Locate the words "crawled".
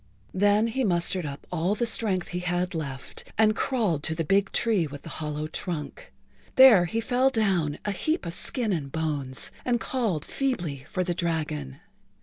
3.55-4.01